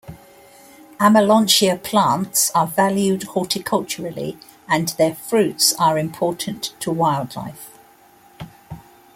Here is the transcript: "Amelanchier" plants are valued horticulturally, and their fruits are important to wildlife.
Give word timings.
"Amelanchier" 0.99 1.83
plants 1.83 2.49
are 2.55 2.65
valued 2.65 3.21
horticulturally, 3.21 4.35
and 4.67 4.87
their 4.97 5.13
fruits 5.13 5.73
are 5.73 5.99
important 5.99 6.73
to 6.79 6.89
wildlife. 6.89 7.77